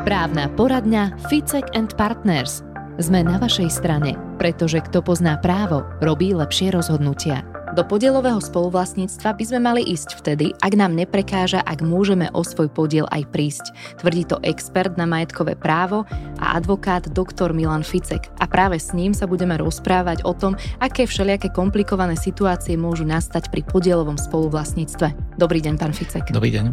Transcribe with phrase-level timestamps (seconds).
[0.00, 2.64] Právna poradňa Ficek and Partners.
[2.96, 7.44] Sme na vašej strane, pretože kto pozná právo, robí lepšie rozhodnutia.
[7.76, 12.72] Do podielového spoluvlastníctva by sme mali ísť vtedy, ak nám neprekáža, ak môžeme o svoj
[12.72, 13.76] podiel aj prísť.
[14.00, 16.08] Tvrdí to expert na majetkové právo
[16.40, 17.52] a advokát dr.
[17.52, 18.32] Milan Ficek.
[18.40, 23.52] A práve s ním sa budeme rozprávať o tom, aké všelijaké komplikované situácie môžu nastať
[23.52, 25.36] pri podielovom spoluvlastníctve.
[25.36, 26.32] Dobrý deň, pán Ficek.
[26.32, 26.72] Dobrý deň.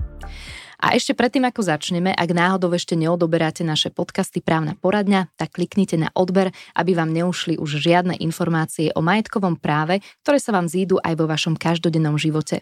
[0.77, 5.97] A ešte predtým, ako začneme, ak náhodou ešte neodoberáte naše podcasty Právna poradňa, tak kliknite
[5.97, 11.01] na odber, aby vám neušli už žiadne informácie o majetkovom práve, ktoré sa vám zídu
[11.01, 12.61] aj vo vašom každodennom živote.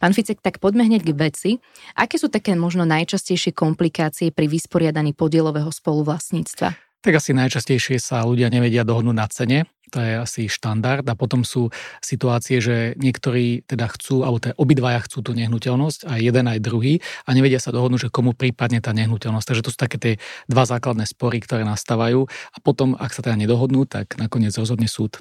[0.00, 1.50] Pán Ficek, tak poďme hneď k veci.
[1.92, 6.91] Aké sú také možno najčastejšie komplikácie pri vysporiadaní podielového spoluvlastníctva?
[7.02, 9.58] Tak asi najčastejšie sa ľudia nevedia dohodnúť na cene,
[9.92, 11.68] to je asi štandard a potom sú
[12.00, 17.02] situácie, že niektorí teda chcú, alebo teda obidvaja chcú tú nehnuteľnosť, aj jeden, aj druhý
[17.26, 19.46] a nevedia sa dohodnúť, že komu prípadne tá nehnuteľnosť.
[19.50, 20.14] Takže to sú také tie
[20.48, 25.20] dva základné spory, ktoré nastávajú a potom, ak sa teda nedohodnú, tak nakoniec rozhodne súd.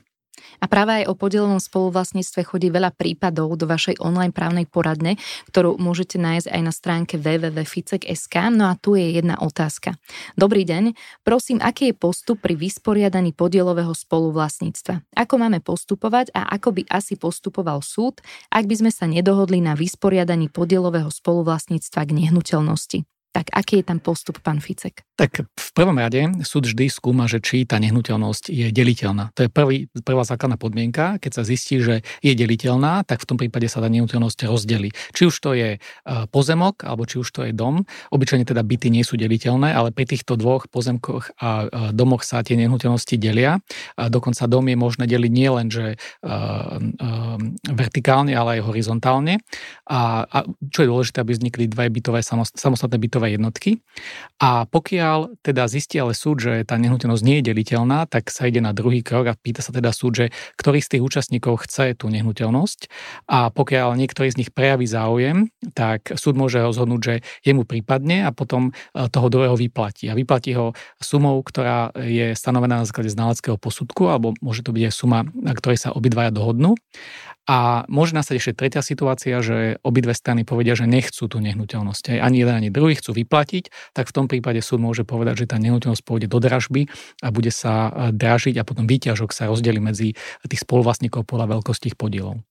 [0.62, 5.18] A práve aj o podielovom spoluvlastníctve chodí veľa prípadov do vašej online právnej poradne,
[5.50, 8.36] ktorú môžete nájsť aj na stránke www.ficek.sk.
[8.52, 9.96] No a tu je jedna otázka.
[10.36, 15.06] Dobrý deň, prosím, aký je postup pri vysporiadaní podielového spoluvlastníctva?
[15.16, 19.78] Ako máme postupovať a ako by asi postupoval súd, ak by sme sa nedohodli na
[19.78, 23.06] vysporiadaní podielového spoluvlastníctva k nehnuteľnosti?
[23.32, 25.08] Tak aký je tam postup, pán Ficek?
[25.16, 29.32] Tak v prvom rade súd vždy skúma, že či tá nehnuteľnosť je deliteľná.
[29.40, 31.16] To je prvý, prvá základná podmienka.
[31.16, 34.92] Keď sa zistí, že je deliteľná, tak v tom prípade sa tá nehnuteľnosť rozdelí.
[35.16, 35.80] Či už to je e,
[36.28, 37.88] pozemok, alebo či už to je dom.
[38.12, 42.44] Obyčajne teda byty nie sú deliteľné, ale pri týchto dvoch pozemkoch a e, domoch sa
[42.44, 43.64] tie nehnuteľnosti delia.
[43.96, 45.96] Dokonca dom je možné deliť nie len, že
[47.70, 49.40] vertikálne, ale aj horizontálne.
[49.86, 50.38] A, a
[50.74, 53.72] čo je dôležité, aby vznikli dve bytové samostatné bytové bytové jednotky.
[54.42, 58.58] A pokiaľ teda zistí ale súd, že tá nehnuteľnosť nie je deliteľná, tak sa ide
[58.58, 60.26] na druhý krok a pýta sa teda súd, že
[60.58, 62.90] ktorý z tých účastníkov chce tú nehnuteľnosť.
[63.30, 67.16] A pokiaľ niektorý z nich prejaví záujem, tak súd môže rozhodnúť, že
[67.46, 70.10] jemu prípadne a potom e, toho druhého vyplatí.
[70.10, 74.84] A vyplatí ho sumou, ktorá je stanovená na základe znaleckého posudku, alebo môže to byť
[74.90, 76.74] aj suma, na ktorej sa obidvaja dohodnú.
[77.50, 82.22] A môže nastať ešte tretia situácia, že obidve strany povedia, že nechcú tú nehnuteľnosť.
[82.22, 85.58] Ani jeden, ani druhý chcú vyplatiť, tak v tom prípade súd môže povedať, že tá
[85.58, 86.86] nehnuteľnosť pôjde do dražby
[87.26, 90.14] a bude sa e, dražiť a potom výťažok sa rozdeli medzi
[90.46, 92.46] tých spoluvlastníkov podľa veľkosti ich podielov.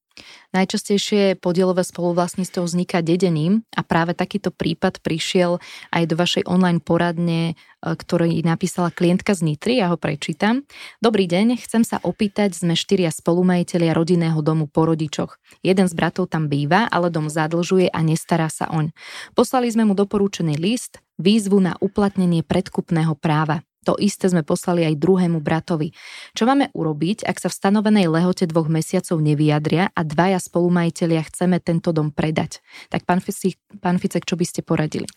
[0.50, 5.62] Najčastejšie podielové spoluvlastníctvo vzniká dedením a práve takýto prípad prišiel
[5.94, 10.66] aj do vašej online poradne, e, ktorý napísala klientka z Nitry, ja ho prečítam.
[10.98, 15.38] Dobrý deň, chcem sa opýtať, sme štyria spolumajiteľia rodinného domu po rodičoch.
[15.62, 18.90] Jeden z bratov tam býva, ale dom zadlžuje a nestará sa oň.
[19.38, 23.62] Poslali sme mu doporučený list, výzvu na uplatnenie predkupného práva.
[23.90, 25.90] To isté sme poslali aj druhému bratovi.
[26.38, 31.58] Čo máme urobiť, ak sa v stanovenej lehote dvoch mesiacov nevyjadria a dvaja spolumajiteľia chceme
[31.58, 32.62] tento dom predať?
[32.86, 35.10] Tak pán, Ficek, pán Ficek, čo by ste poradili?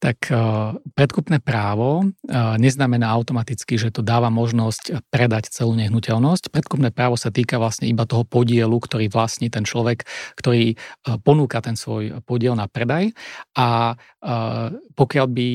[0.00, 6.48] Tak uh, predkupné právo uh, neznamená automaticky, že to dáva možnosť predať celú nehnuteľnosť.
[6.48, 10.08] Predkupné právo sa týka vlastne iba toho podielu, ktorý vlastní ten človek,
[10.40, 13.12] ktorý uh, ponúka ten svoj podiel na predaj
[13.52, 14.00] a
[14.96, 15.48] pokiaľ by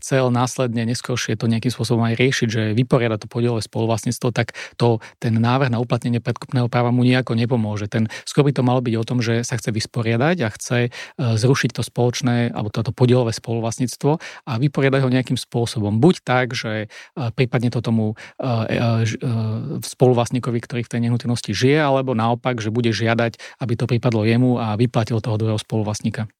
[0.00, 5.02] chcel následne neskôršie to nejakým spôsobom aj riešiť, že vyporiada to podielové spoluvlastníctvo, tak to,
[5.18, 7.90] ten návrh na uplatnenie predkupného práva mu nejako nepomôže.
[7.90, 10.90] Ten, skôr by to malo byť o tom, že sa chce vysporiadať a chce e,
[11.18, 14.10] zrušiť to spoločné alebo toto podielové spoluvlastníctvo
[14.46, 15.98] a vyporiadať ho nejakým spôsobom.
[15.98, 18.54] Buď tak, že e, prípadne to tomu e,
[19.82, 24.56] spoluvlastníkovi, ktorý v tej nehnuteľnosti žije, alebo naopak, že bude žiadať, aby to prípadlo jemu
[24.62, 26.30] a vyplatil toho druhého spoluvlastníka.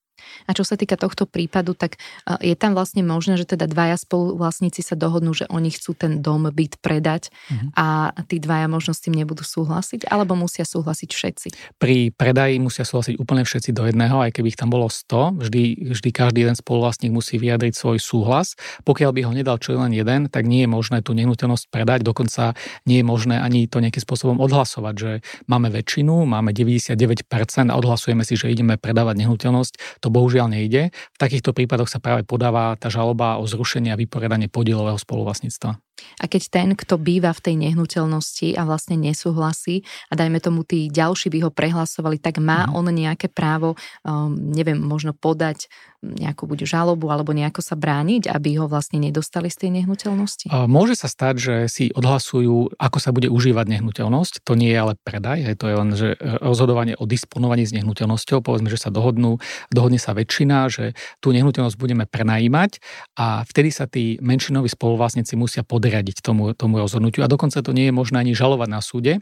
[0.47, 1.99] A čo sa týka tohto prípadu, tak
[2.41, 6.49] je tam vlastne možné, že teda dvaja spoluvlastníci sa dohodnú, že oni chcú ten dom,
[6.49, 7.69] byt predať uh-huh.
[7.75, 7.87] a
[8.29, 11.49] tí dvaja možno s tým nebudú súhlasiť, alebo musia súhlasiť všetci?
[11.81, 15.95] Pri predaji musia súhlasiť úplne všetci do jedného, aj keby ich tam bolo 100, vždy,
[15.97, 18.55] vždy každý jeden spoluvlastník musí vyjadriť svoj súhlas.
[18.85, 22.53] Pokiaľ by ho nedal čo len jeden, tak nie je možné tú nehnuteľnosť predať, dokonca
[22.85, 25.11] nie je možné ani to nejakým spôsobom odhlasovať, že
[25.49, 27.27] máme väčšinu, máme 99%
[27.71, 30.04] a odhlasujeme si, že ideme predávať nehnuteľnosť.
[30.05, 30.93] To bohužiaľ nejde.
[30.93, 35.81] V takýchto prípadoch sa práve podáva tá žaloba o zrušenie a vyporiadanie podielového spoluvlastníctva.
[36.23, 40.91] A keď ten, kto býva v tej nehnuteľnosti a vlastne nesúhlasí a dajme tomu tí
[40.91, 42.73] ďalší by ho prehlasovali, tak má mm.
[42.75, 45.71] on nejaké právo, um, neviem, možno podať
[46.05, 50.53] nejakú buď žalobu alebo nejako sa brániť, aby ho vlastne nedostali z tej nehnuteľnosti?
[50.69, 54.45] Môže sa stať, že si odhlasujú, ako sa bude užívať nehnuteľnosť.
[54.45, 56.09] To nie je ale predaj, je to je len že
[56.45, 58.45] rozhodovanie o disponovaní s nehnuteľnosťou.
[58.45, 59.41] Povedzme, že sa dohodnú,
[59.73, 60.93] dohodne sa väčšina, že
[61.25, 62.85] tú nehnuteľnosť budeme prenajímať
[63.17, 67.93] a vtedy sa tí menšinoví spoluvlastníci musia podriadiť tomu, tomu rozhodnutiu a dokonca to nie
[67.93, 69.21] je možné ani žalovať na súde,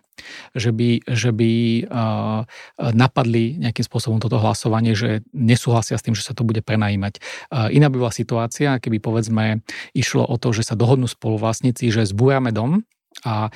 [0.54, 1.52] že by, že by
[1.90, 2.46] uh,
[2.94, 7.18] napadli nejakým spôsobom toto hlasovanie, že nesúhlasia s tým, že sa to bude prenajímať.
[7.50, 12.54] Iná by bola situácia, keby povedzme išlo o to, že sa dohodnú spoluvlastníci, že zbúrame
[12.54, 12.86] dom
[13.22, 13.48] a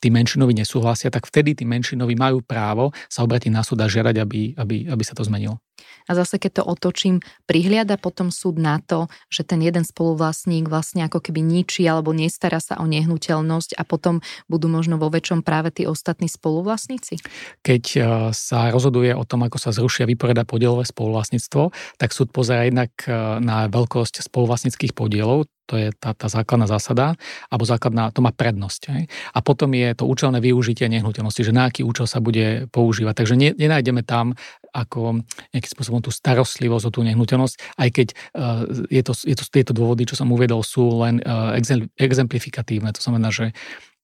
[0.00, 4.16] tí menšinovi nesúhlasia, tak vtedy tí menšinovi majú právo sa obratiť na súd a žiadať,
[4.16, 5.60] aby, aby, aby sa to zmenilo.
[6.08, 11.04] A zase, keď to otočím, prihliada potom súd na to, že ten jeden spoluvlastník vlastne
[11.04, 15.68] ako keby ničí alebo nestará sa o nehnuteľnosť a potom budú možno vo väčšom práve
[15.70, 17.20] tí ostatní spoluvlastníci?
[17.60, 18.00] Keď e,
[18.32, 21.70] sa rozhoduje o tom, ako sa zrušia vyporiada podielové spoluvlastníctvo,
[22.00, 23.12] tak súd pozera jednak e,
[23.44, 27.12] na veľkosť spoluvlastníckých podielov, to je tá, tá základná zásada,
[27.52, 28.82] alebo základná, to má prednosť.
[28.88, 29.04] Hej.
[29.36, 33.14] A potom je to účelné využitie nehnuteľnosti, že na aký účel sa bude používať.
[33.20, 34.32] Takže ne, nenájdeme tam
[34.72, 35.20] ako
[35.52, 39.72] nejakým spôsobom tú starostlivosť o tú nehnuteľnosť, aj keď uh, je to, je to, tieto
[39.76, 41.52] dôvody, čo som uvedol, sú len uh,
[42.00, 42.88] exemplifikatívne.
[42.96, 43.52] To znamená, že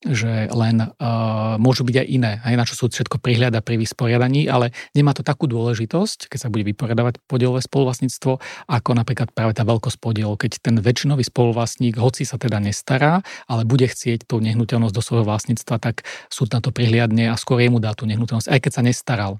[0.03, 4.45] že len uh, môžu byť aj iné, aj na čo súd všetko prihľada pri vysporiadaní,
[4.45, 8.31] ale nemá to takú dôležitosť, keď sa bude vyporiadavať podielové spoluvlastníctvo,
[8.69, 13.65] ako napríklad práve tá veľkosť podielov, keď ten väčšinový spoluvlastník, hoci sa teda nestará, ale
[13.65, 17.81] bude chcieť tú nehnuteľnosť do svojho vlastníctva, tak súd na to prihliadne a skôr jemu
[17.81, 19.31] dá tú nehnuteľnosť, aj keď sa nestaral.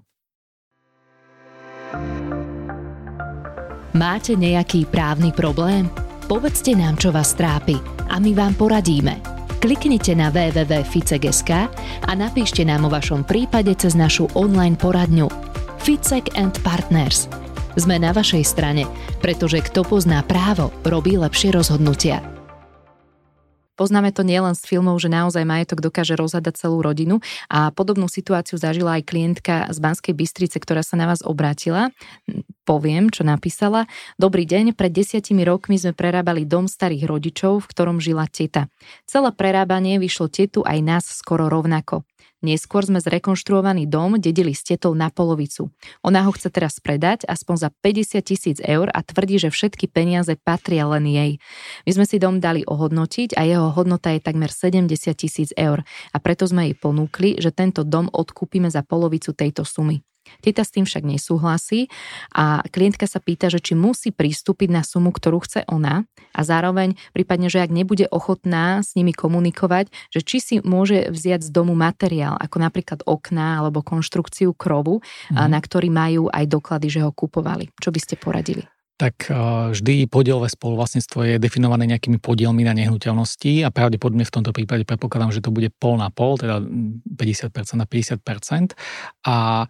[3.95, 5.87] Máte nejaký právny problém?
[6.27, 7.79] Povedzte nám, čo vás trápi
[8.11, 9.34] a my vám poradíme
[9.65, 11.51] kliknite na www.ficek.sk
[12.05, 15.25] a napíšte nám o vašom prípade cez našu online poradňu
[15.81, 17.25] Ficek and Partners.
[17.73, 18.85] Sme na vašej strane,
[19.25, 22.34] pretože kto pozná právo, robí lepšie rozhodnutia.
[23.75, 27.19] Poznáme to nielen z filmov, že naozaj majetok dokáže rozhadať celú rodinu
[27.51, 31.91] a podobnú situáciu zažila aj klientka z Banskej Bystrice, ktorá sa na vás obrátila
[32.65, 33.85] poviem, čo napísala.
[34.17, 38.67] Dobrý deň, pred desiatimi rokmi sme prerábali dom starých rodičov, v ktorom žila teta.
[39.05, 42.03] Celé prerábanie vyšlo tetu aj nás skoro rovnako.
[42.45, 45.73] Neskôr sme zrekonštruovaný dom dedili s tetou na polovicu.
[46.05, 50.37] Ona ho chce teraz predať aspoň za 50 tisíc eur a tvrdí, že všetky peniaze
[50.37, 51.31] patria len jej.
[51.89, 55.81] My sme si dom dali ohodnotiť a jeho hodnota je takmer 70 tisíc eur
[56.13, 60.05] a preto sme jej ponúkli, že tento dom odkúpime za polovicu tejto sumy.
[60.41, 61.87] Teta s tým však nesúhlasí
[62.33, 66.99] a klientka sa pýta, že či musí pristúpiť na sumu, ktorú chce ona a zároveň
[67.15, 71.71] prípadne, že ak nebude ochotná s nimi komunikovať, že či si môže vziať z domu
[71.79, 74.99] materiál, ako napríklad okná alebo konštrukciu krovu,
[75.31, 75.47] mm.
[75.47, 77.71] na ktorý majú aj doklady, že ho kupovali.
[77.79, 78.74] Čo by ste poradili?
[78.95, 79.27] Tak
[79.75, 85.35] vždy podielové spoluvlastníctvo je definované nejakými podielmi na nehnuteľnosti a pravdepodobne v tomto prípade predpokladám,
[85.35, 88.71] že to bude pol na pol, teda 50% na 50%.
[89.27, 89.67] A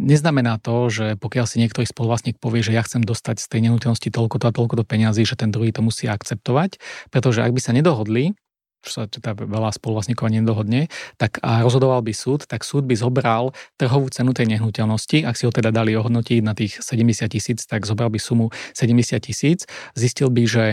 [0.00, 4.08] neznamená to, že pokiaľ si niektorý spoluvlastník povie, že ja chcem dostať z tej nehnuteľnosti
[4.08, 6.80] toľko to a toľko do peňazí, že ten druhý to musí akceptovať,
[7.12, 8.32] pretože ak by sa nedohodli,
[8.82, 10.86] čo sa teda veľa spoluvlastníkov nedohodne,
[11.18, 15.44] tak a rozhodoval by súd, tak súd by zobral trhovú cenu tej nehnuteľnosti, ak si
[15.44, 19.66] ho teda dali ohodnotiť na tých 70 tisíc, tak zobral by sumu 70 tisíc,
[19.98, 20.64] zistil by, že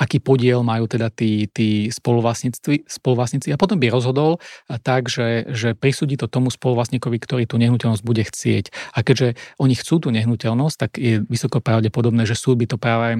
[0.00, 4.40] aký podiel majú teda tí, tí spoluvlastníci a potom by rozhodol
[4.80, 8.96] tak, že, že prisúdi to tomu spoluvlastníkovi, ktorý tú nehnuteľnosť bude chcieť.
[8.96, 13.08] A keďže oni chcú tú nehnuteľnosť, tak je vysoko pravdepodobné, že súd by to práve
[13.12, 13.18] e,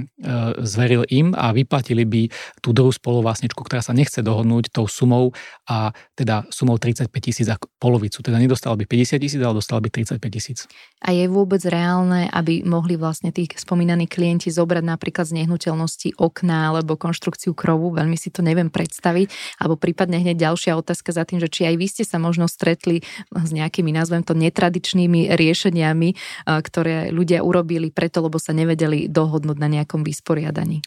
[0.65, 2.23] zveril im a vyplatili by
[2.65, 5.37] tú druhú spoluvlastničku, ktorá sa nechce dohodnúť tou sumou
[5.69, 8.25] a teda sumou 35 tisíc a polovicu.
[8.25, 10.59] Teda nedostala by 50 tisíc, ale dostala by 35 tisíc.
[11.05, 16.70] A je vôbec reálne, aby mohli vlastne tí spomínaní klienti zobrať napríklad z nehnuteľnosti okná
[16.71, 21.43] alebo konštrukciu krovu, veľmi si to neviem predstaviť, alebo prípadne hneď ďalšia otázka za tým,
[21.43, 23.03] že či aj vy ste sa možno stretli
[23.35, 26.09] s nejakými, nazvem to, netradičnými riešeniami,
[26.47, 30.81] ktoré ľudia urobili preto, lebo sa nevedeli dohodnúť na nejakom vysporiadaní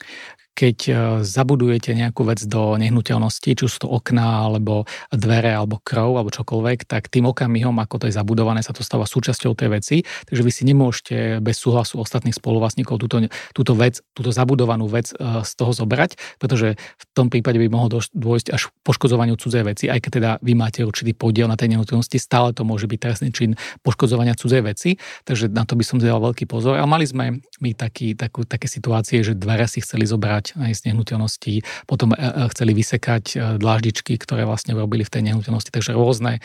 [0.53, 0.93] keď e,
[1.25, 6.85] zabudujete nejakú vec do nehnuteľnosti, či sú to okná, alebo dvere, alebo krov, alebo čokoľvek,
[6.85, 9.95] tak tým okamihom, ako to je zabudované, sa to stáva súčasťou tej veci.
[10.29, 13.25] Takže vy si nemôžete bez súhlasu ostatných spoluvlastníkov túto,
[13.57, 17.97] túto vec, túto zabudovanú vec e, z toho zobrať, pretože v tom prípade by mohlo
[18.13, 22.17] dôjsť až poškozovaniu cudzej veci, aj keď teda vy máte určitý podiel na tej nehnuteľnosti,
[22.21, 26.21] stále to môže byť trestný čin poškozovania cudzej veci, takže na to by som dal
[26.21, 26.77] veľký pozor.
[26.77, 30.71] A mali sme my taký, takú, také situácie, že dvere si chceli zobrať vysekať aj
[30.75, 31.53] z nehnuteľností,
[31.87, 32.11] potom
[32.51, 35.71] chceli vysekať dláždičky, ktoré vlastne robili v tej nehnuteľnosti.
[35.71, 36.43] Takže rôzne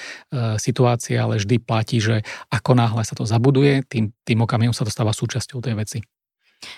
[0.59, 2.23] situácie, ale vždy platí, že
[2.55, 5.99] ako náhle sa to zabuduje, tým, tým okamihom sa to stáva súčasťou tej veci.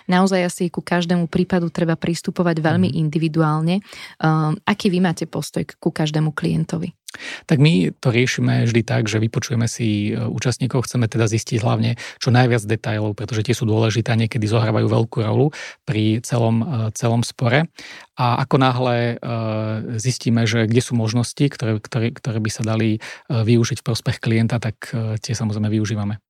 [0.09, 2.97] Naozaj asi ku každému prípadu treba pristupovať veľmi mm.
[2.97, 3.81] individuálne.
[4.21, 6.93] Um, aký vy máte postoj ku každému klientovi?
[7.51, 11.99] Tak my to riešime vždy tak, že vypočujeme si e, účastníkov, chceme teda zistiť hlavne
[12.23, 15.51] čo najviac detajlov, pretože tie sú dôležité a niekedy zohrávajú veľkú rolu
[15.83, 17.67] pri celom, e, celom spore.
[18.15, 19.15] A ako náhle e,
[19.99, 24.63] zistíme, že kde sú možnosti, ktoré, ktoré, ktoré by sa dali využiť v prospech klienta,
[24.63, 26.23] tak tie samozrejme využívame.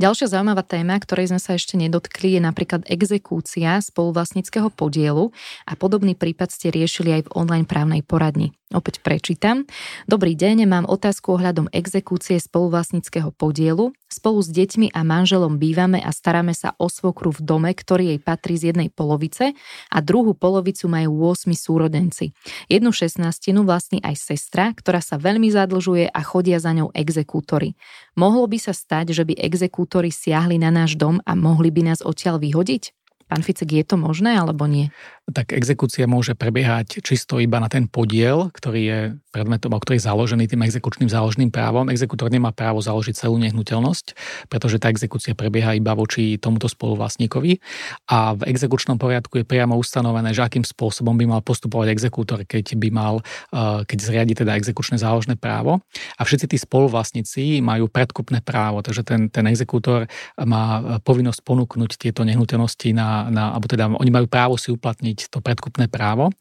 [0.00, 5.28] Ďalšia zaujímavá téma, ktorej sme sa ešte nedotkli, je napríklad exekúcia spoluvlastnického podielu
[5.68, 8.56] a podobný prípad ste riešili aj v online právnej poradni.
[8.72, 9.68] Opäť prečítam.
[10.08, 13.92] Dobrý deň, mám otázku ohľadom exekúcie spoluvlastnického podielu.
[14.08, 18.20] Spolu s deťmi a manželom bývame a staráme sa o svokru v dome, ktorý jej
[18.20, 19.52] patrí z jednej polovice
[19.92, 22.32] a druhú polovicu majú 8 súrodenci.
[22.72, 27.76] Jednu šestnáctinu vlastní aj sestra, ktorá sa veľmi zadlžuje a chodia za ňou exekútory.
[28.16, 32.00] Mohlo by sa stať, že by exekútory siahli na náš dom a mohli by nás
[32.00, 32.96] odtiaľ vyhodiť?
[33.32, 34.92] Pán Ficek, je to možné alebo nie?
[35.30, 39.00] Tak exekúcia môže prebiehať čisto iba na ten podiel, ktorý je
[39.30, 41.86] predmetom, ktorý je založený tým exekučným záložným právom.
[41.88, 44.18] Exekútor nemá právo založiť celú nehnuteľnosť,
[44.50, 47.62] pretože tá exekúcia prebieha iba voči tomuto spoluvlastníkovi.
[48.10, 52.74] A v exekučnom poriadku je priamo ustanovené, že akým spôsobom by mal postupovať exekútor, keď
[52.76, 53.14] by mal,
[53.54, 55.80] eh, keď zriadi teda exekučné záložné právo.
[56.18, 60.10] A všetci tí spoluvlastníci majú predkupné právo, takže ten, ten exekútor
[60.42, 65.38] má povinnosť ponúknuť tieto nehnuteľnosti na na, alebo teda oni majú právo si uplatniť to
[65.44, 66.32] predkupné právo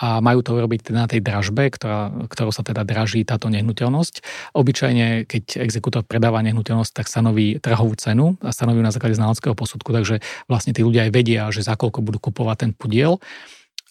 [0.00, 4.24] a majú to urobiť teda na tej dražbe, ktorá, ktorou sa teda draží táto nehnuteľnosť.
[4.56, 9.94] Obyčajne, keď exekútor predáva nehnuteľnosť, tak stanoví trhovú cenu a stanoví na základe znaleckého posudku,
[9.94, 13.22] takže vlastne tí ľudia aj vedia, že za koľko budú kupovať ten podiel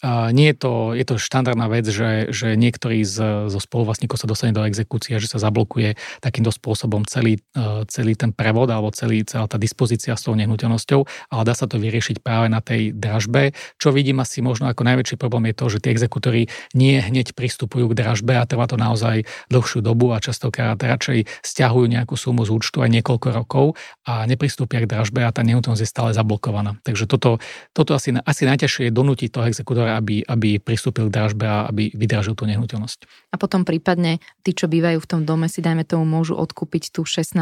[0.03, 4.51] nie je to, je to štandardná vec, že, že niektorý z, zo spoluvlastníkov sa dostane
[4.51, 9.47] do exekúcie, že sa zablokuje takýmto spôsobom celý, e, celý ten prevod alebo celý, celá
[9.47, 13.55] tá dispozícia s tou nehnuteľnosťou, ale dá sa to vyriešiť práve na tej dražbe.
[13.79, 17.95] Čo vidím asi možno ako najväčší problém je to, že tie exekútory nie hneď pristupujú
[17.95, 22.51] k dražbe a trvá to naozaj dlhšiu dobu a častokrát radšej stiahujú nejakú sumu z
[22.51, 23.65] účtu aj niekoľko rokov
[24.03, 26.77] a nepristúpia k dražbe a tá nehnuteľnosť je stále zablokovaná.
[26.83, 27.39] Takže toto,
[27.71, 29.47] toto asi, asi najťažšie je donútiť toho
[29.85, 33.31] exekútora, aby, aby pristúpil k dražbe a aby vydražil tú nehnuteľnosť.
[33.31, 37.05] A potom prípadne tí, čo bývajú v tom dome, si dajme tomu môžu odkúpiť tú
[37.05, 37.37] 16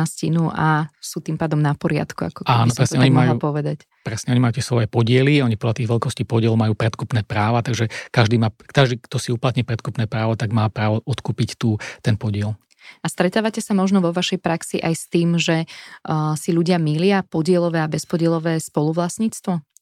[0.52, 3.88] a sú tým pádom na poriadku, ako Áno, presne, oni majú, povedať.
[4.04, 7.88] Presne, oni majú tie svoje podiely, oni podľa tých veľkostí podielov majú predkupné práva, takže
[8.12, 12.58] každý, má, každý, kto si uplatní predkupné právo, tak má právo odkúpiť tú, ten podiel.
[13.00, 17.24] A stretávate sa možno vo vašej praxi aj s tým, že uh, si ľudia milia
[17.24, 19.73] podielové a bezpodielové spoluvlastníctvo?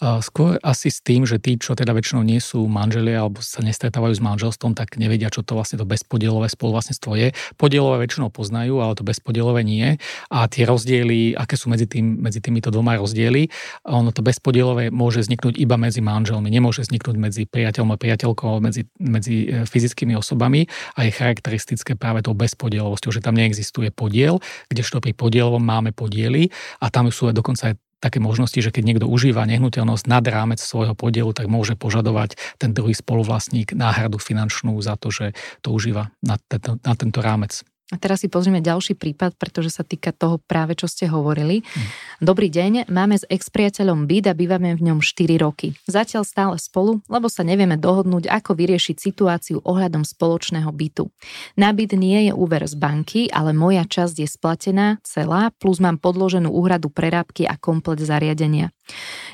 [0.00, 4.14] Skôr asi s tým, že tí, čo teda väčšinou nie sú manželia alebo sa nestretávajú
[4.16, 7.28] s manželstvom, tak nevedia, čo to vlastne to bezpodielové spoluvlastníctvo je.
[7.56, 9.96] Podielové väčšinou poznajú, ale to bezpodielové nie.
[10.32, 13.48] A tie rozdiely, aké sú medzi, tým, medzi týmito dvoma rozdiely,
[13.86, 18.88] ono to bezpodielové môže vzniknúť iba medzi manželmi, nemôže vzniknúť medzi priateľom a priateľkou, medzi,
[18.98, 24.38] medzi e, fyzickými osobami a je charakteristické práve tou bezpodielovosťou, že tam neexistuje podiel,
[24.70, 29.06] kdežto pri podielovom máme podiely a tam sú dokonca aj také možnosti, že keď niekto
[29.08, 35.00] užíva nehnuteľnosť nad rámec svojho podielu, tak môže požadovať ten druhý spoluvlastník náhradu finančnú za
[35.00, 35.32] to, že
[35.64, 37.64] to užíva na tento, na tento rámec.
[37.94, 41.62] A teraz si pozrieme ďalší prípad, pretože sa týka toho práve, čo ste hovorili.
[41.62, 41.86] Mm.
[42.18, 45.78] Dobrý deň, máme s ex-priateľom byt a bývame v ňom 4 roky.
[45.86, 51.06] Zatiaľ stále spolu, lebo sa nevieme dohodnúť, ako vyriešiť situáciu ohľadom spoločného bytu.
[51.54, 56.02] Na byt nie je úver z banky, ale moja časť je splatená celá, plus mám
[56.02, 58.74] podloženú úhradu prerábky a komplet zariadenia.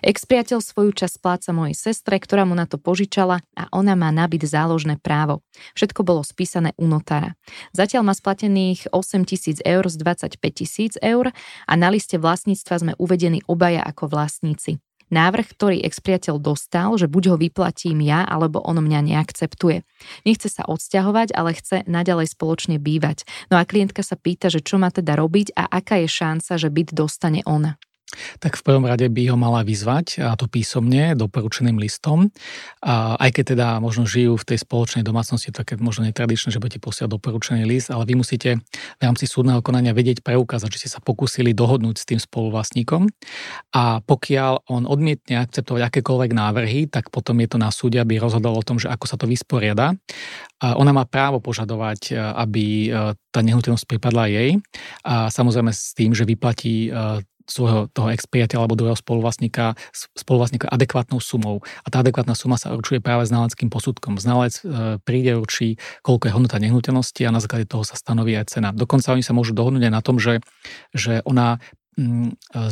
[0.01, 4.45] Ex-priateľ svoju časť spláca mojej sestre, ktorá mu na to požičala a ona má nabyt
[4.49, 5.45] záložné právo.
[5.77, 7.37] Všetko bolo spísané u notára.
[7.77, 11.31] Zatiaľ má splatených 8 tisíc eur z 25 tisíc eur
[11.71, 14.83] a na liste vlastníctva sme uvedení obaja ako vlastníci.
[15.15, 19.87] Návrh, ktorý ex-priateľ dostal, že buď ho vyplatím ja, alebo on mňa neakceptuje.
[20.27, 23.23] Nechce sa odsťahovať, ale chce naďalej spoločne bývať.
[23.47, 26.67] No a klientka sa pýta, že čo má teda robiť a aká je šanca, že
[26.67, 27.79] byt dostane ona.
[28.39, 32.29] Tak v prvom rade by ho mala vyzvať, a to písomne, doporučeným listom.
[32.85, 36.83] A aj keď teda možno žijú v tej spoločnej domácnosti, také možno netradičné, že budete
[36.83, 38.61] posiať doporučený list, ale vy musíte
[38.99, 43.09] v rámci súdneho konania vedieť preukázať, že ste sa pokúsili dohodnúť s tým spoluvlastníkom.
[43.75, 48.57] A pokiaľ on odmietne akceptovať akékoľvek návrhy, tak potom je to na súde, aby rozhodol
[48.57, 49.97] o tom, že ako sa to vysporiada.
[50.63, 52.93] A ona má právo požadovať, aby
[53.35, 54.51] tá nehnuteľnosť pripadla jej.
[55.03, 56.93] A samozrejme s tým, že vyplatí
[57.47, 59.79] svojho toho ex-priateľa alebo druhého spoluvlastníka,
[60.17, 61.61] spoluvlastníka adekvátnou sumou.
[61.83, 64.19] A tá adekvátna suma sa určuje práve znaleckým posudkom.
[64.19, 64.63] Znalec e,
[65.03, 68.69] príde, určí, koľko je hodnota nehnuteľnosti a na základe toho sa stanoví aj cena.
[68.71, 70.43] Dokonca oni sa môžu dohodnúť aj na tom, že,
[70.95, 71.59] že ona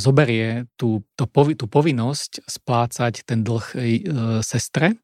[0.00, 3.80] zoberie tú, to, tú povinnosť splácať ten dlh e,
[4.40, 4.96] sestre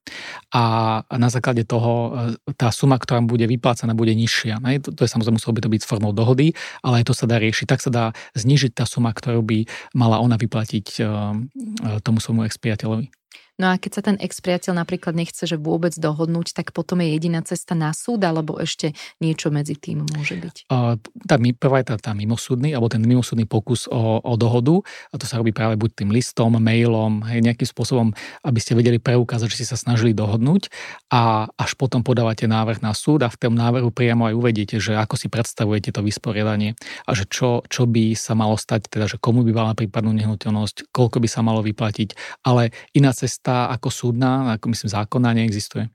[0.57, 0.65] a
[1.05, 4.57] na základe toho e, tá suma, ktorá bude vyplácaná, bude nižšia.
[4.81, 7.37] To, to je samozrejme muselo by to byť formou dohody, ale aj to sa dá
[7.37, 7.67] riešiť.
[7.69, 9.59] Tak sa dá znižiť tá suma, ktorú by
[9.93, 11.05] mala ona vyplatiť
[12.01, 13.13] tomu svojmu expriateľovi.
[13.57, 17.41] No a keď sa ten ex-priateľ napríklad nechce, že vôbec dohodnúť, tak potom je jediná
[17.41, 20.57] cesta na súd, alebo ešte niečo medzi tým môže byť?
[20.69, 24.85] Uh, tá, prvá je tá, tá mimosúdny, alebo ten mimosúdny pokus o, o dohodu.
[25.09, 28.13] A to sa robí práve buď tým listom, mailom, hej, nejakým spôsobom,
[28.45, 30.69] aby ste vedeli preukázať, že ste sa snažili dohodnúť
[31.09, 34.99] a až potom podávate návrh na súd a v tom návrhu priamo aj uvedíte, že
[34.99, 36.77] ako si predstavujete to vysporiadanie
[37.09, 40.91] a že čo, čo by sa malo stať, teda že komu by mala prípadnú nehnuteľnosť,
[40.91, 45.87] koľko by sa malo vyplatiť, ale iná cesta cesta ako súdna, ako myslím zákonná, neexistuje.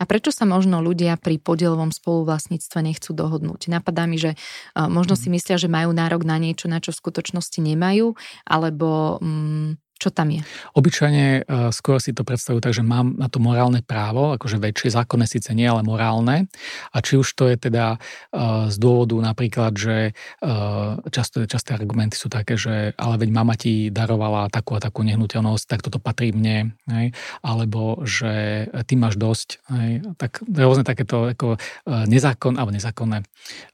[0.00, 3.68] A prečo sa možno ľudia pri podielovom spoluvlastníctve nechcú dohodnúť?
[3.68, 4.40] Napadá mi, že
[4.72, 5.32] možno si mhm.
[5.36, 8.16] myslia, že majú nárok na niečo, na čo v skutočnosti nemajú,
[8.48, 10.42] alebo mm, čo tam je?
[10.74, 14.90] Obyčajne uh, skôr si to predstavujú tak, že mám na to morálne právo, akože väčšie
[14.98, 16.50] zákonné síce nie, ale morálne.
[16.90, 19.96] A či už to je teda uh, z dôvodu napríklad, že
[20.42, 25.06] uh, často, časté argumenty sú také, že ale veď mama ti darovala takú a takú
[25.06, 26.74] nehnuteľnosť, tak toto patrí mne.
[26.90, 27.14] Hej?
[27.40, 29.62] Alebo že ty máš dosť.
[29.70, 29.90] Hej?
[30.18, 33.22] Tak rôzne takéto ako, uh, nezákon, alebo nezákonné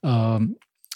[0.04, 0.44] uh,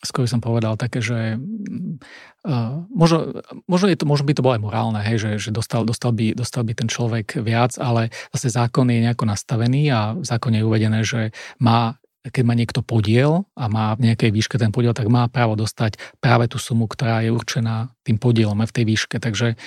[0.04, 4.62] skôr som povedal také, že uh, možno, možno, je to, možno by to bolo aj
[4.62, 8.86] morálne, hej, že, že dostal, dostal, by, dostal by ten človek viac, ale zase zákon
[8.92, 13.68] je nejako nastavený a v zákone je uvedené, že má keď má niekto podiel a
[13.68, 17.28] má v nejakej výške ten podiel, tak má právo dostať práve tú sumu, ktorá je
[17.28, 19.20] určená tým podielom v tej výške.
[19.20, 19.60] Takže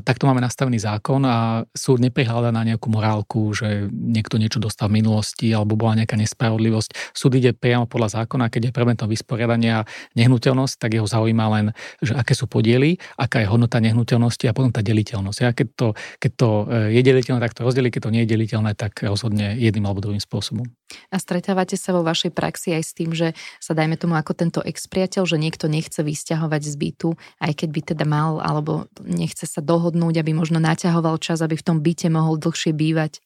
[0.00, 5.04] takto máme nastavený zákon a súd neprihľada na nejakú morálku, že niekto niečo dostal v
[5.04, 7.12] minulosti alebo bola nejaká nespravodlivosť.
[7.12, 9.84] Súd ide priamo podľa zákona, keď je predmetom vysporiadania
[10.16, 11.66] nehnuteľnosť, tak jeho zaujíma len,
[12.00, 15.38] že aké sú podiely, aká je hodnota nehnuteľnosti a potom tá deliteľnosť.
[15.44, 15.86] A keď to,
[16.16, 19.60] keď to e, je deliteľné, tak to rozdelí, keď to nie je deliteľné, tak rozhodne
[19.60, 20.64] jedným alebo druhým spôsobom.
[21.10, 23.32] A stretávate sa vo vašej praxi aj s tým, že
[23.62, 27.80] sa dajme tomu ako tento expriateľ, že niekto nechce vysťahovať z bytu, aj keď by
[27.94, 32.36] teda mal, alebo nechce sa dohodnúť, aby možno naťahoval čas, aby v tom byte mohol
[32.36, 33.22] dlhšie bývať?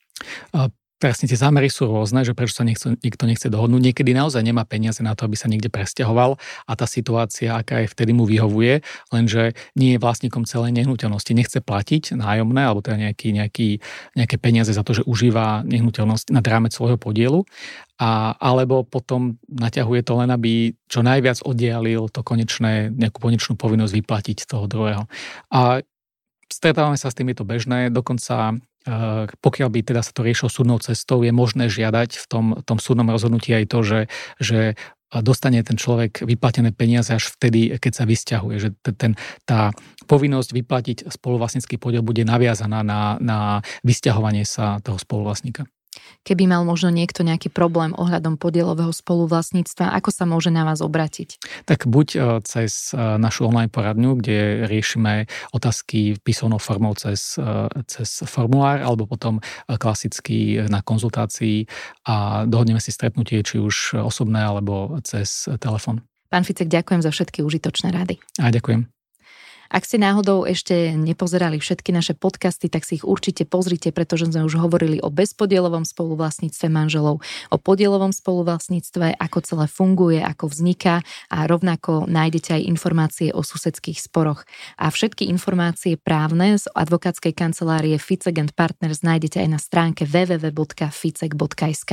[1.05, 3.93] Presne tie zámery sú rôzne, že prečo sa nechce, nikto nechce dohodnúť.
[3.93, 7.93] Niekedy naozaj nemá peniaze na to, aby sa niekde presťahoval a tá situácia, aká je
[7.93, 8.81] vtedy mu vyhovuje,
[9.13, 13.69] lenže nie je vlastníkom celej nehnuteľnosti, nechce platiť nájomné alebo teda nejaký, nejaký,
[14.17, 17.45] nejaké peniaze za to, že užíva nehnuteľnosť nad rámec svojho podielu
[18.01, 23.93] a, alebo potom naťahuje to len, aby čo najviac oddialil to konečné, nejakú konečnú povinnosť
[23.93, 25.05] vyplatiť toho druhého.
[25.53, 25.85] A
[26.49, 28.57] stretávame sa s tým, je to bežné, dokonca
[29.41, 33.09] pokiaľ by teda sa to riešilo súdnou cestou, je možné žiadať v tom, tom súdnom
[33.09, 34.01] rozhodnutí aj to, že,
[34.37, 34.61] že
[35.23, 38.57] dostane ten človek vyplatené peniaze až vtedy, keď sa vysťahuje.
[38.59, 38.69] Že
[38.99, 39.13] ten,
[39.47, 39.71] tá
[40.11, 43.39] povinnosť vyplatiť spoluvlastnícky podiel bude naviazaná na, na
[43.87, 45.69] vysťahovanie sa toho spoluvlastníka
[46.25, 51.41] keby mal možno niekto nejaký problém ohľadom podielového spoluvlastníctva, ako sa môže na vás obratiť?
[51.69, 57.69] Tak buď e, cez e, našu online poradňu, kde riešime otázky písomnou formou cez, e,
[57.85, 59.39] cez formulár, alebo potom
[59.69, 61.69] klasicky na konzultácii
[62.09, 66.01] a dohodneme si stretnutie, či už osobné, alebo cez telefon.
[66.33, 68.19] Pán Ficek, ďakujem za všetky užitočné rady.
[68.43, 68.91] A ďakujem.
[69.75, 74.47] Ak ste náhodou ešte nepozerali všetky naše podcasty, tak si ich určite pozrite, pretože sme
[74.47, 77.19] už hovorili o bezpodielovom spoluvlastníctve manželov,
[77.51, 83.99] o podielovom spoluvlastníctve, ako celé funguje, ako vzniká a rovnako nájdete aj informácie o susedských
[83.99, 84.47] sporoch.
[84.79, 91.93] A všetky informácie právne z advokátskej kancelárie Ficek Partners nájdete aj na stránke www.ficek.sk.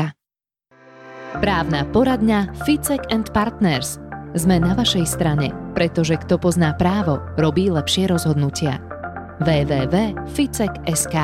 [1.42, 3.98] Právna poradňa Ficek Partners–
[4.36, 8.80] sme na vašej strane, pretože kto pozná právo, robí lepšie rozhodnutia.
[9.42, 11.16] www.ficek.sk